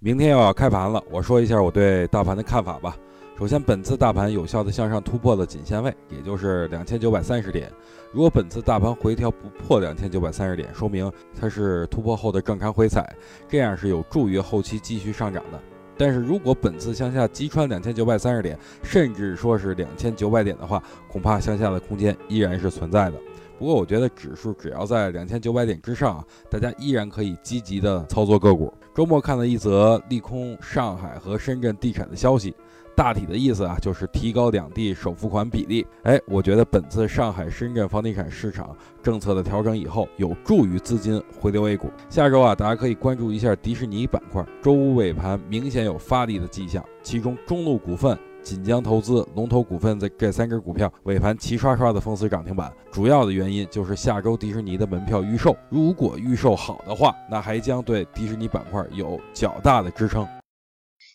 [0.00, 2.96] 明天又要开盘了，我说一下我对大盘的看法吧。
[3.36, 7.68] 首先，本次大盘有效的向上突破了颈线位，也就是两千九百三十点。
[8.12, 13.12] 如果本次大盘回调不破两千九百三十点，说明它是突破后的正常回踩，
[13.48, 15.60] 这样是有助于后期继续上涨的。
[15.98, 23.18] 但是如果本次向下击穿两千九百三十点，甚至说是两千九百点的话，恐怕向下的空间依然是存在的。
[23.58, 28.72] 不过，我觉得指数只要在两千九百点之上，大家依然可以积极的操作个股。
[28.94, 32.54] 周末看了一则利空上海和深圳地产的消息。
[32.94, 35.86] 大体的意思啊，就是提高两地首付款比例。
[36.02, 41.90] 哎，我觉得本次上海、深圳房地产市场政策的调整以后，有助于资金回流 A 股。
[42.08, 44.44] 下周啊，大家可以关注一下迪士尼板块。
[44.60, 52.72] 周五尾盘明显有发力的迹象，其中中路股份、锦江投资、龙头股份这这三根股票尾盘齐刷刷的封死涨停板。
[52.92, 60.26] 主要的原因就是下周迪士尼的门票预售，如果预售好的话，那还将对迪士尼板块有较大的支撑。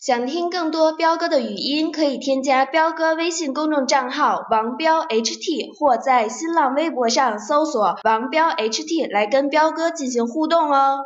[0.00, 10.98] 想听更多彪哥的语音，可以添加彪哥微信公众账号王彪 HT，或在新浪微博上搜索王彪 HT 来跟彪哥进行互动哦。